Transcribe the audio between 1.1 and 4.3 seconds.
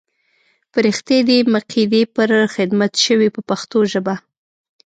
دې مقیدې پر خدمت شوې په پښتو ژبه.